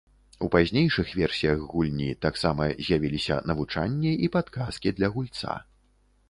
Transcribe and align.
У 0.45 0.47
пазнейшых 0.53 1.11
версіях 1.19 1.59
гульні 1.73 2.07
таксама 2.27 2.67
з'явіліся 2.87 3.37
навучанне 3.51 4.13
і 4.29 4.31
падказкі 4.37 4.95
для 4.99 5.07
гульца. 5.13 5.61